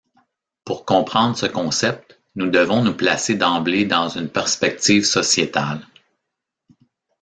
Pour 0.65 0.83
comprendre 0.83 1.37
ce 1.37 1.45
concept, 1.45 2.19
nous 2.33 2.49
devons 2.49 2.83
nous 2.83 2.97
placer 2.97 3.35
d'emblée 3.35 3.85
dans 3.85 4.09
une 4.09 4.29
perspective 4.29 5.05
sociétale. 5.05 5.87